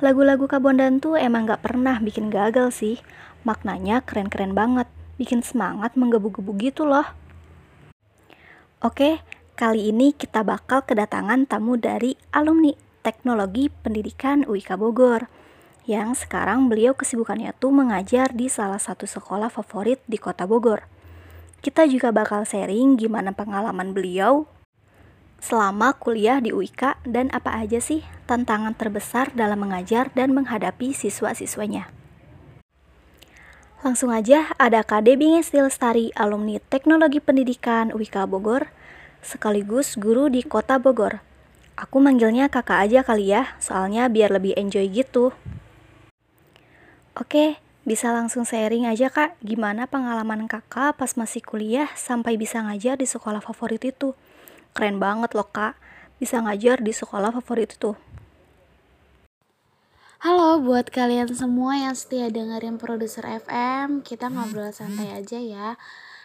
Lagu-lagu 0.00 0.48
Kak 0.48 0.64
Bondan 0.64 0.96
tuh 0.96 1.20
emang 1.20 1.44
gak 1.44 1.60
pernah 1.60 2.00
bikin 2.00 2.32
gagal 2.32 2.72
sih. 2.72 3.04
Maknanya 3.44 4.00
keren-keren 4.00 4.56
banget. 4.56 4.88
Bikin 5.20 5.44
semangat 5.44 5.92
menggebu-gebu 5.92 6.56
gitu 6.56 6.88
loh. 6.88 7.04
Oke, 8.80 9.20
kali 9.52 9.92
ini 9.92 10.16
kita 10.16 10.40
bakal 10.40 10.88
kedatangan 10.88 11.44
tamu 11.44 11.76
dari 11.76 12.16
alumni 12.32 12.72
Teknologi 13.04 13.68
Pendidikan 13.68 14.48
UIK 14.48 14.80
Bogor. 14.80 15.28
Yang 15.84 16.24
sekarang 16.24 16.72
beliau 16.72 16.96
kesibukannya 16.96 17.52
tuh 17.60 17.76
mengajar 17.76 18.32
di 18.32 18.48
salah 18.48 18.80
satu 18.80 19.04
sekolah 19.04 19.52
favorit 19.52 20.00
di 20.08 20.16
kota 20.16 20.48
Bogor. 20.48 20.93
Kita 21.64 21.88
juga 21.88 22.12
bakal 22.12 22.44
sharing 22.44 23.00
gimana 23.00 23.32
pengalaman 23.32 23.96
beliau 23.96 24.44
selama 25.40 25.96
kuliah 25.96 26.36
di 26.36 26.52
UIK 26.52 27.00
dan 27.08 27.32
apa 27.32 27.56
aja 27.56 27.80
sih 27.80 28.04
tantangan 28.28 28.76
terbesar 28.76 29.32
dalam 29.32 29.64
mengajar 29.64 30.12
dan 30.12 30.36
menghadapi 30.36 30.92
siswa-siswanya. 30.92 31.88
Langsung 33.80 34.12
aja 34.12 34.52
ada 34.60 34.84
Kak 34.84 35.08
Debbie 35.08 35.32
Ngesti 35.32 35.64
Lestari, 35.64 36.12
alumni 36.16 36.60
Teknologi 36.68 37.20
Pendidikan 37.20 37.96
UIK 37.96 38.28
Bogor, 38.28 38.68
sekaligus 39.24 39.96
guru 39.96 40.28
di 40.28 40.44
kota 40.44 40.76
Bogor. 40.76 41.24
Aku 41.80 41.96
manggilnya 41.96 42.52
kakak 42.52 42.92
aja 42.92 43.00
kali 43.00 43.32
ya, 43.32 43.56
soalnya 43.56 44.12
biar 44.12 44.32
lebih 44.36 44.52
enjoy 44.56 44.84
gitu. 44.92 45.32
Oke, 47.16 47.56
bisa 47.84 48.16
langsung 48.16 48.48
sharing 48.48 48.88
aja 48.88 49.12
kak, 49.12 49.36
gimana 49.44 49.84
pengalaman 49.84 50.48
kakak 50.48 50.96
pas 50.96 51.12
masih 51.20 51.44
kuliah 51.44 51.92
sampai 51.92 52.40
bisa 52.40 52.64
ngajar 52.64 52.96
di 52.96 53.04
sekolah 53.04 53.44
favorit 53.44 53.84
itu. 53.84 54.16
Keren 54.72 54.96
banget 54.96 55.36
loh 55.36 55.44
kak, 55.44 55.76
bisa 56.16 56.40
ngajar 56.40 56.80
di 56.80 56.96
sekolah 56.96 57.28
favorit 57.36 57.76
itu. 57.76 57.92
Halo 60.24 60.64
buat 60.64 60.88
kalian 60.88 61.28
semua 61.36 61.76
yang 61.76 61.92
setia 61.92 62.32
dengerin 62.32 62.80
produser 62.80 63.28
FM, 63.44 64.00
kita 64.00 64.32
ngobrol 64.32 64.72
santai 64.72 65.20
aja 65.20 65.36
ya. 65.36 65.76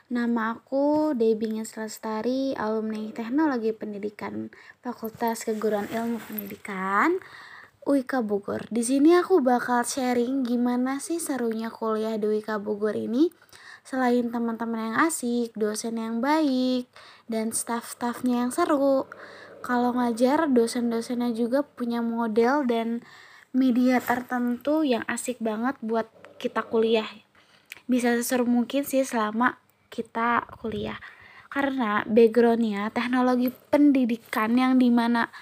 Nama 0.07 0.55
aku 0.55 1.11
Debbie 1.13 1.59
Lestari, 1.59 2.55
alumni 2.55 3.11
Teknologi 3.11 3.75
Pendidikan 3.75 4.47
Fakultas 4.79 5.43
Keguruan 5.43 5.91
Ilmu 5.91 6.17
Pendidikan 6.23 7.19
UIK 7.89 8.21
Bogor. 8.21 8.69
Di 8.69 8.85
sini 8.85 9.17
aku 9.17 9.41
bakal 9.41 9.81
sharing 9.81 10.45
gimana 10.45 11.01
sih 11.01 11.17
serunya 11.17 11.73
kuliah 11.73 12.21
di 12.21 12.29
UIK 12.29 12.61
Bogor 12.61 12.93
ini. 12.93 13.33
Selain 13.81 14.29
teman-teman 14.29 14.93
yang 14.93 14.97
asik, 15.09 15.57
dosen 15.57 15.97
yang 15.97 16.21
baik, 16.21 16.85
dan 17.25 17.49
staff-staffnya 17.49 18.45
yang 18.45 18.51
seru. 18.53 19.09
Kalau 19.65 19.97
ngajar, 19.97 20.45
dosen-dosennya 20.45 21.33
juga 21.33 21.65
punya 21.65 22.05
model 22.05 22.69
dan 22.69 23.01
media 23.49 23.97
tertentu 23.97 24.85
yang 24.85 25.01
asik 25.09 25.41
banget 25.41 25.73
buat 25.81 26.05
kita 26.37 26.61
kuliah 26.69 27.09
bisa 27.89 28.13
seseru 28.13 28.45
mungkin 28.45 28.85
sih 28.85 29.01
selama 29.01 29.57
kita 29.89 30.45
kuliah 30.61 31.01
karena 31.49 32.05
backgroundnya 32.05 32.93
teknologi 32.93 33.49
pendidikan 33.73 34.53
yang 34.53 34.77
di 34.77 34.93
mana 34.93 35.33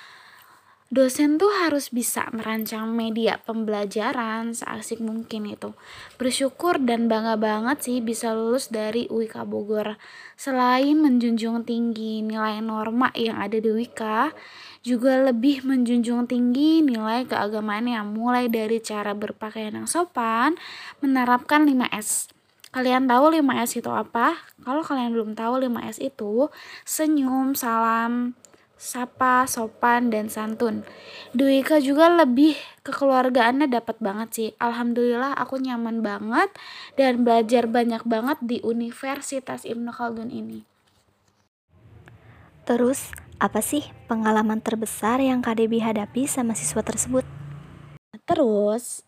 dosen 0.88 1.36
tuh 1.36 1.52
harus 1.52 1.92
bisa 1.92 2.32
merancang 2.32 2.96
media 2.96 3.44
pembelajaran 3.44 4.56
seasik 4.56 5.04
mungkin 5.04 5.52
itu. 5.52 5.76
Bersyukur 6.16 6.80
dan 6.80 7.12
bangga 7.12 7.36
banget 7.36 7.84
sih 7.84 8.00
bisa 8.00 8.32
lulus 8.32 8.72
dari 8.72 9.04
UIK 9.12 9.44
Bogor. 9.44 10.00
Selain 10.40 10.96
menjunjung 10.96 11.68
tinggi 11.68 12.24
nilai 12.24 12.64
norma 12.64 13.12
yang 13.20 13.36
ada 13.36 13.60
di 13.60 13.68
UIK, 13.68 14.32
juga 14.88 15.20
lebih 15.20 15.68
menjunjung 15.68 16.32
tinggi 16.32 16.80
nilai 16.80 17.28
keagamaan 17.28 17.92
yang 17.92 18.08
mulai 18.16 18.48
dari 18.48 18.80
cara 18.80 19.12
berpakaian 19.12 19.76
yang 19.76 19.90
sopan, 19.92 20.56
menerapkan 21.04 21.68
5S. 21.68 22.32
Kalian 22.72 23.12
tahu 23.12 23.36
5S 23.36 23.84
itu 23.84 23.92
apa? 23.92 24.40
Kalau 24.64 24.84
kalian 24.84 25.12
belum 25.12 25.36
tahu 25.36 25.68
5S 25.68 26.00
itu 26.00 26.48
senyum, 26.88 27.58
salam, 27.58 28.38
sapa, 28.78 29.50
sopan, 29.50 30.14
dan 30.14 30.30
santun. 30.30 30.86
Duika 31.34 31.82
juga 31.82 32.14
lebih 32.14 32.56
kekeluargaannya 32.86 33.68
dapat 33.68 33.98
banget 33.98 34.30
sih. 34.32 34.50
Alhamdulillah 34.62 35.34
aku 35.36 35.58
nyaman 35.58 36.06
banget 36.06 36.54
dan 36.96 37.26
belajar 37.26 37.66
banyak 37.66 38.06
banget 38.06 38.38
di 38.40 38.58
Universitas 38.62 39.66
Ibnu 39.66 39.90
Khaldun 39.90 40.30
ini. 40.30 40.64
Terus, 42.64 43.12
apa 43.42 43.64
sih 43.66 43.84
pengalaman 44.06 44.62
terbesar 44.62 45.20
yang 45.20 45.42
Debbie 45.42 45.82
hadapi 45.82 46.30
sama 46.30 46.54
siswa 46.54 46.86
tersebut? 46.86 47.26
Terus, 48.28 49.08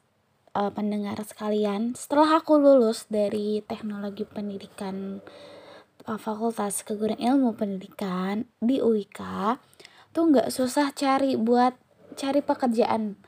uh, 0.56 0.72
pendengar 0.72 1.20
sekalian, 1.22 1.94
setelah 1.94 2.40
aku 2.40 2.56
lulus 2.56 3.06
dari 3.12 3.60
teknologi 3.68 4.24
pendidikan 4.24 5.20
Fakultas 6.06 6.88
Keguruan 6.88 7.20
Ilmu 7.20 7.60
Pendidikan 7.60 8.48
di 8.64 8.80
UIK, 8.80 9.20
tuh 10.16 10.24
nggak 10.32 10.48
susah 10.48 10.96
cari 10.96 11.36
buat 11.36 11.76
cari 12.16 12.40
pekerjaan. 12.40 13.20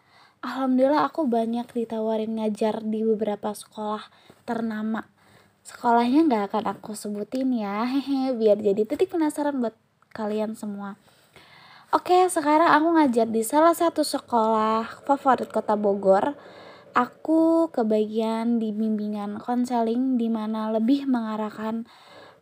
Alhamdulillah 0.41 1.05
aku 1.05 1.27
banyak 1.29 1.69
ditawarin 1.69 2.39
ngajar 2.39 2.81
di 2.81 3.03
beberapa 3.05 3.53
sekolah 3.53 4.07
ternama. 4.47 5.05
Sekolahnya 5.61 6.25
nggak 6.25 6.43
akan 6.49 6.65
aku 6.73 6.97
sebutin 6.97 7.53
ya, 7.53 7.85
hehe, 7.85 8.33
biar 8.33 8.57
jadi 8.57 8.81
titik 8.87 9.13
penasaran 9.13 9.61
buat 9.61 9.77
kalian 10.15 10.57
semua. 10.57 10.97
Oke, 11.91 12.25
sekarang 12.31 12.71
aku 12.71 12.87
ngajar 12.95 13.27
di 13.27 13.43
salah 13.43 13.75
satu 13.75 14.01
sekolah 14.01 15.03
favorit 15.03 15.51
kota 15.51 15.75
Bogor. 15.75 16.39
Aku 16.95 17.67
kebagian 17.71 18.63
di 18.63 18.71
bimbingan 18.71 19.39
konseling 19.43 20.15
di 20.15 20.31
mana 20.31 20.71
lebih 20.71 21.03
mengarahkan 21.07 21.87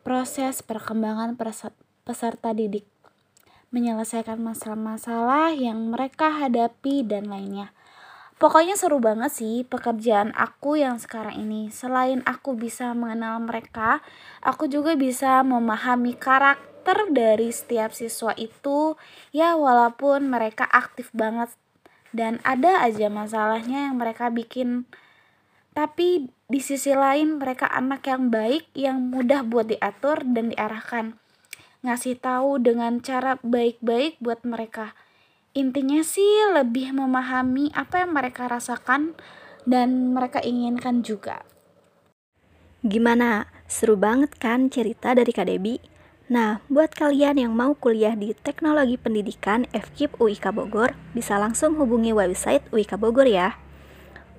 proses 0.02 0.64
perkembangan 0.64 1.36
peserta 2.04 2.50
didik, 2.56 2.88
menyelesaikan 3.70 4.42
masalah-masalah 4.42 5.54
yang 5.54 5.92
mereka 5.94 6.34
hadapi 6.34 7.06
dan 7.06 7.30
lainnya. 7.30 7.70
Pokoknya 8.40 8.80
seru 8.80 9.04
banget 9.04 9.36
sih 9.36 9.68
pekerjaan 9.68 10.32
aku 10.32 10.80
yang 10.80 10.96
sekarang 10.96 11.44
ini. 11.44 11.68
Selain 11.76 12.24
aku 12.24 12.56
bisa 12.56 12.96
mengenal 12.96 13.44
mereka, 13.44 14.00
aku 14.40 14.72
juga 14.72 14.96
bisa 14.96 15.44
memahami 15.44 16.16
karakter 16.16 17.12
dari 17.12 17.52
setiap 17.52 17.92
siswa 17.92 18.32
itu. 18.40 18.96
Ya 19.36 19.60
walaupun 19.60 20.32
mereka 20.32 20.64
aktif 20.72 21.12
banget 21.12 21.52
dan 22.16 22.40
ada 22.48 22.80
aja 22.80 23.12
masalahnya 23.12 23.92
yang 23.92 24.00
mereka 24.00 24.32
bikin. 24.32 24.88
Tapi 25.80 26.28
di 26.52 26.60
sisi 26.60 26.92
lain 26.92 27.40
mereka 27.40 27.72
anak 27.72 28.04
yang 28.04 28.28
baik 28.28 28.68
yang 28.76 29.00
mudah 29.16 29.48
buat 29.48 29.72
diatur 29.72 30.28
dan 30.28 30.52
diarahkan. 30.52 31.16
Ngasih 31.88 32.20
tahu 32.20 32.60
dengan 32.60 33.00
cara 33.00 33.40
baik-baik 33.40 34.20
buat 34.20 34.44
mereka 34.44 34.92
intinya 35.58 36.00
sih 36.06 36.54
lebih 36.54 36.94
memahami 36.94 37.74
apa 37.74 38.06
yang 38.06 38.14
mereka 38.14 38.46
rasakan 38.46 39.18
dan 39.66 40.14
mereka 40.14 40.40
inginkan 40.40 41.02
juga. 41.02 41.42
Gimana? 42.86 43.50
Seru 43.70 44.00
banget 44.00 44.34
kan 44.40 44.72
cerita 44.72 45.14
dari 45.14 45.30
Kak 45.36 45.52
Debi? 45.52 45.78
Nah, 46.30 46.62
buat 46.70 46.94
kalian 46.94 47.42
yang 47.42 47.54
mau 47.58 47.74
kuliah 47.74 48.14
di 48.14 48.38
Teknologi 48.38 48.96
Pendidikan 48.96 49.66
FKIP 49.74 50.22
UIK 50.22 50.54
Bogor, 50.54 50.94
bisa 51.12 51.42
langsung 51.42 51.76
hubungi 51.76 52.14
website 52.14 52.64
UIK 52.70 52.96
Bogor 53.02 53.26
ya. 53.26 53.58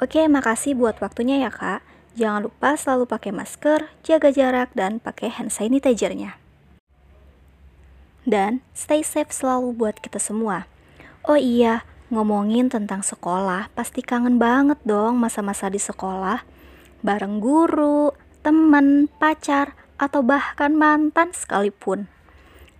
Oke, 0.01 0.25
makasih 0.33 0.81
buat 0.81 0.97
waktunya 1.05 1.45
ya 1.45 1.53
kak. 1.53 1.85
Jangan 2.17 2.49
lupa 2.49 2.73
selalu 2.73 3.05
pakai 3.05 3.37
masker, 3.37 3.93
jaga 4.01 4.33
jarak, 4.33 4.73
dan 4.73 4.97
pakai 4.97 5.29
hand 5.29 5.53
sanitizer-nya. 5.53 6.41
Dan 8.25 8.65
stay 8.73 9.05
safe 9.05 9.29
selalu 9.29 9.77
buat 9.77 10.01
kita 10.01 10.17
semua. 10.17 10.65
Oh 11.29 11.37
iya, 11.37 11.85
ngomongin 12.09 12.73
tentang 12.73 13.05
sekolah, 13.05 13.69
pasti 13.77 14.01
kangen 14.01 14.41
banget 14.41 14.81
dong 14.89 15.21
masa-masa 15.21 15.69
di 15.69 15.77
sekolah. 15.77 16.49
Bareng 17.05 17.37
guru, 17.45 18.17
temen, 18.41 19.13
pacar, 19.21 19.77
atau 20.01 20.25
bahkan 20.25 20.73
mantan 20.73 21.37
sekalipun. 21.37 22.09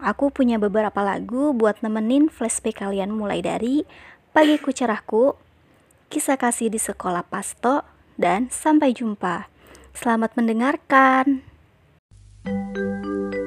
Aku 0.01 0.33
punya 0.33 0.57
beberapa 0.57 1.05
lagu 1.05 1.53
buat 1.53 1.85
nemenin 1.85 2.33
flashback 2.33 2.81
kalian 2.81 3.13
mulai 3.13 3.45
dari 3.45 3.85
Pagiku 4.33 4.73
Cerahku, 4.73 5.37
Kisah 6.11 6.35
Kasih 6.35 6.75
di 6.75 6.83
Sekolah 6.83 7.23
Pasto, 7.23 7.87
dan 8.19 8.51
Sampai 8.51 8.91
Jumpa. 8.91 9.47
Selamat 9.95 10.35
mendengarkan. 10.35 11.47
pagiku 12.43 13.40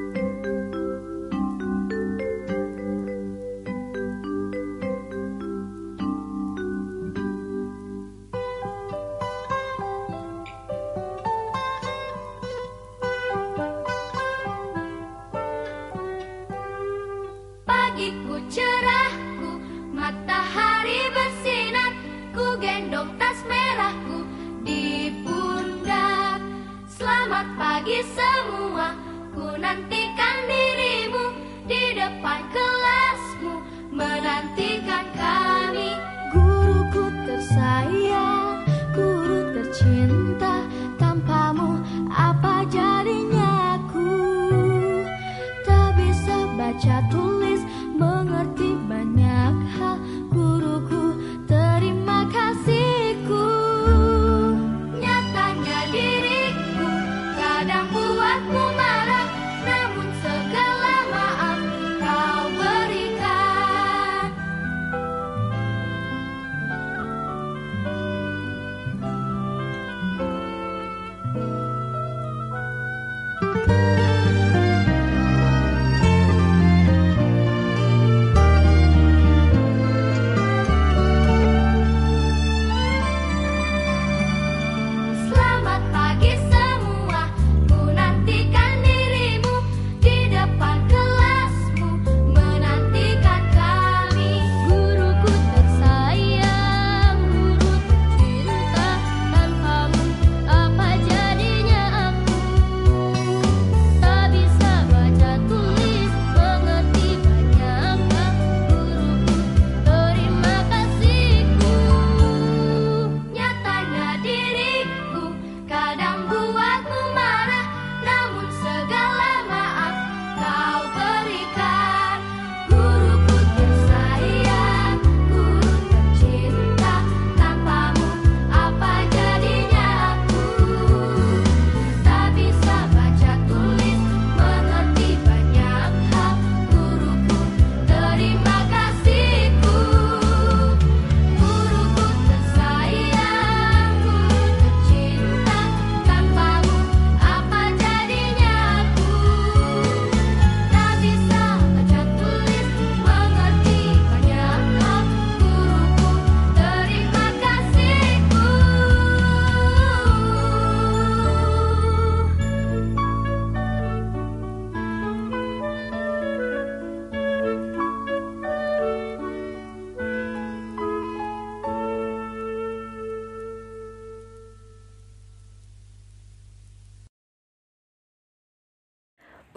gendong 22.63 23.11
tas 23.19 23.43
merahku 23.43 24.23
di 24.63 25.11
pundak. 25.27 26.39
Selamat 26.87 27.59
pagi 27.59 27.99
semua 28.15 28.95
Ku 29.35 29.59
nantikan 29.59 30.37
dirimu 30.47 31.35
Di 31.67 31.91
depan 31.91 32.39
kelasmu 32.55 33.59
Menantikan 33.91 35.03
kami 35.11 36.12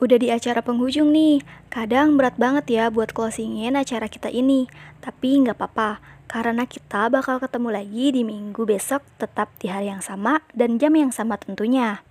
Udah 0.07 0.23
di 0.23 0.31
acara 0.31 0.63
penghujung 0.63 1.11
nih, 1.11 1.43
kadang 1.67 2.15
berat 2.15 2.39
banget 2.39 2.71
ya 2.71 2.95
buat 2.95 3.11
closingin 3.11 3.75
acara 3.75 4.07
kita 4.07 4.31
ini. 4.31 4.71
Tapi 5.03 5.43
nggak 5.43 5.59
apa-apa, 5.59 5.99
karena 6.31 6.63
kita 6.63 7.11
bakal 7.11 7.43
ketemu 7.43 7.75
lagi 7.75 8.15
di 8.15 8.23
minggu 8.23 8.63
besok 8.71 9.03
tetap 9.19 9.51
di 9.59 9.67
hari 9.67 9.91
yang 9.91 9.99
sama 9.99 10.47
dan 10.55 10.79
jam 10.79 10.95
yang 10.95 11.11
sama 11.11 11.35
tentunya. 11.43 12.07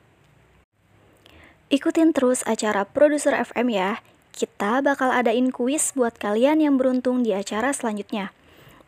Ikutin 1.71 2.11
terus 2.11 2.43
acara 2.43 2.83
Produser 2.83 3.31
FM 3.31 3.71
ya, 3.71 4.03
kita 4.35 4.83
bakal 4.83 5.15
adain 5.15 5.55
kuis 5.55 5.95
buat 5.95 6.19
kalian 6.19 6.59
yang 6.59 6.75
beruntung 6.75 7.23
di 7.23 7.31
acara 7.31 7.71
selanjutnya. 7.71 8.35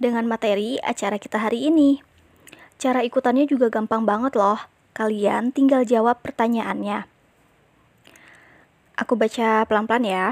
Dengan 0.03 0.27
materi 0.27 0.83
acara 0.83 1.15
kita 1.15 1.39
hari 1.39 1.71
ini. 1.71 2.03
Cara 2.75 3.07
ikutannya 3.07 3.47
juga 3.47 3.71
gampang 3.71 4.03
banget 4.03 4.35
loh, 4.35 4.67
kalian 4.91 5.55
tinggal 5.55 5.87
jawab 5.87 6.19
pertanyaannya. 6.19 7.16
Aku 8.97 9.13
baca 9.13 9.61
pelan-pelan 9.69 10.09
ya. 10.09 10.27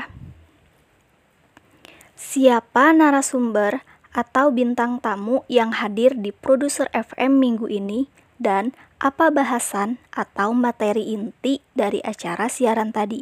Siapa 2.17 2.97
narasumber 2.97 3.85
atau 4.09 4.49
bintang 4.49 4.97
tamu 4.97 5.45
yang 5.45 5.69
hadir 5.69 6.17
di 6.17 6.33
produser 6.33 6.89
FM 6.89 7.37
minggu 7.37 7.69
ini 7.69 8.09
dan 8.41 8.73
apa 8.97 9.29
bahasan 9.29 10.01
atau 10.09 10.49
materi 10.55 11.13
inti 11.13 11.61
dari 11.77 12.01
acara 12.01 12.49
siaran 12.49 12.89
tadi? 12.89 13.21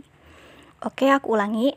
Oke, 0.79 1.11
aku 1.11 1.35
ulangi. 1.35 1.75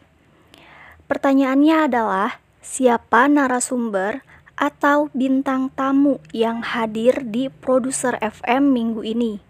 Pertanyaannya 1.11 1.91
adalah 1.91 2.39
siapa 2.63 3.27
narasumber 3.27 4.23
atau 4.55 5.11
bintang 5.11 5.75
tamu 5.75 6.23
yang 6.31 6.63
hadir 6.63 7.27
di 7.27 7.51
produser 7.51 8.15
FM 8.23 8.71
minggu 8.71 9.03
ini? 9.03 9.43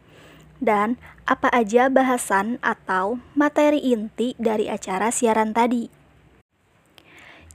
Dan 0.56 0.96
apa 1.26 1.50
aja 1.50 1.90
bahasan 1.90 2.62
atau 2.62 3.18
materi 3.34 3.82
inti 3.82 4.38
dari 4.38 4.70
acara 4.70 5.10
siaran 5.10 5.50
tadi? 5.50 5.90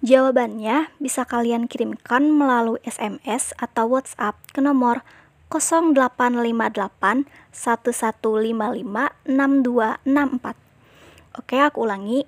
Jawabannya 0.04 0.92
bisa 1.00 1.24
kalian 1.24 1.72
kirimkan 1.72 2.36
melalui 2.36 2.84
SMS 2.84 3.56
atau 3.56 3.96
WhatsApp 3.96 4.36
ke 4.52 4.60
nomor 4.60 5.08
0858 5.48 7.24
1155 7.56 9.08
6264. 9.24 11.40
Oke, 11.40 11.64
aku 11.64 11.88
ulangi. 11.88 12.28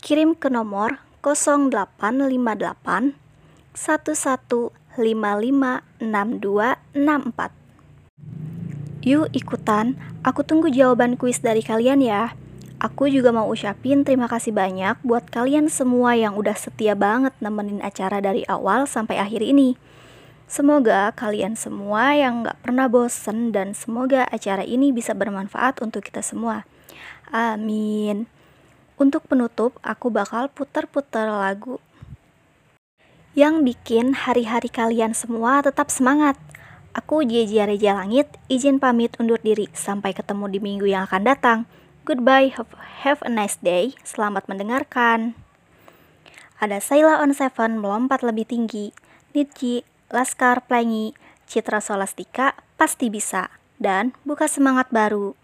Kirim 0.00 0.32
ke 0.32 0.48
nomor 0.48 1.04
0858 1.20 3.12
1155 3.76 4.96
6264. 4.96 7.67
Yuk 9.06 9.30
ikutan, 9.30 9.94
aku 10.26 10.42
tunggu 10.42 10.74
jawaban 10.74 11.14
kuis 11.14 11.38
dari 11.38 11.62
kalian 11.62 12.02
ya. 12.02 12.34
Aku 12.82 13.10
juga 13.10 13.34
mau 13.34 13.46
ucapin 13.50 14.06
terima 14.06 14.26
kasih 14.26 14.54
banyak 14.54 14.98
buat 15.02 15.26
kalian 15.30 15.66
semua 15.70 16.14
yang 16.14 16.38
udah 16.38 16.54
setia 16.54 16.94
banget 16.98 17.34
nemenin 17.42 17.82
acara 17.82 18.18
dari 18.18 18.46
awal 18.46 18.86
sampai 18.86 19.18
akhir 19.18 19.42
ini. 19.42 19.74
Semoga 20.50 21.10
kalian 21.14 21.54
semua 21.54 22.14
yang 22.14 22.46
gak 22.46 22.58
pernah 22.62 22.86
bosen 22.86 23.50
dan 23.54 23.74
semoga 23.74 24.24
acara 24.30 24.62
ini 24.62 24.90
bisa 24.90 25.14
bermanfaat 25.14 25.78
untuk 25.82 26.06
kita 26.06 26.22
semua. 26.22 26.64
Amin. 27.30 28.26
Untuk 28.98 29.26
penutup, 29.30 29.78
aku 29.82 30.10
bakal 30.10 30.50
putar-putar 30.50 31.30
lagu 31.30 31.78
yang 33.38 33.62
bikin 33.62 34.18
hari-hari 34.18 34.66
kalian 34.66 35.14
semua 35.14 35.62
tetap 35.62 35.94
semangat. 35.94 36.34
Aku 36.96 37.20
Jeji 37.20 37.60
Reja 37.60 37.92
Langit, 37.92 38.40
izin 38.48 38.80
pamit 38.80 39.12
undur 39.20 39.36
diri. 39.44 39.68
Sampai 39.76 40.16
ketemu 40.16 40.48
di 40.48 40.58
minggu 40.60 40.88
yang 40.88 41.04
akan 41.04 41.22
datang. 41.24 41.58
Goodbye, 42.08 42.48
have, 42.56 42.72
have 43.04 43.20
a 43.20 43.28
nice 43.28 43.60
day. 43.60 43.92
Selamat 44.00 44.48
mendengarkan. 44.48 45.36
Ada 46.56 46.80
Saila 46.80 47.20
on 47.20 47.36
Seven 47.36 47.76
melompat 47.84 48.24
lebih 48.24 48.48
tinggi. 48.48 48.96
Nidji, 49.36 49.84
Laskar 50.08 50.64
Plangi, 50.64 51.12
Citra 51.44 51.84
Solastika 51.84 52.56
pasti 52.80 53.12
bisa. 53.12 53.52
Dan 53.76 54.16
buka 54.24 54.48
semangat 54.48 54.88
baru. 54.88 55.36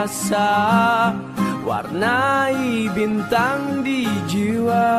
biasa 0.00 0.48
warnai 1.60 2.88
bintang 2.96 3.84
di 3.84 4.08
jiwa. 4.32 4.96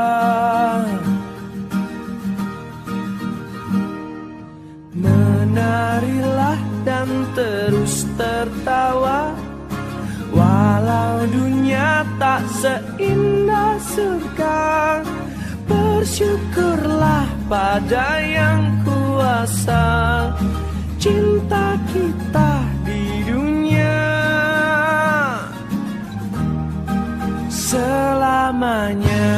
Menarilah 4.93 6.61
dan 6.85 7.09
terus 7.33 8.05
tertawa 8.13 9.33
walau 10.29 11.25
dunia 11.33 12.05
tak 12.21 12.45
seindah 12.61 13.81
surga. 13.81 14.61
Bersyukurlah 15.65 17.25
pada 17.49 18.21
yang 18.21 18.85
kuasa 18.85 19.81
cinta 21.01 21.73
kita 21.89 22.60
selamanya. 27.71 29.31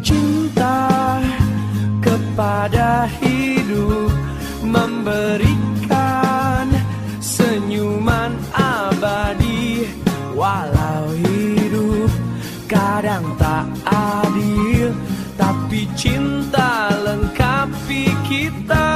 Cinta 0.00 1.20
kepada 2.00 3.04
hidup 3.20 4.08
memberikan 4.64 6.64
senyuman 7.20 8.32
abadi 8.56 9.84
Walau 10.32 11.12
hidup 11.12 12.08
kadang 12.64 13.36
tak 13.36 13.68
adil 13.84 14.96
tapi 15.36 15.84
cinta 15.92 16.47
kita. 18.28 18.87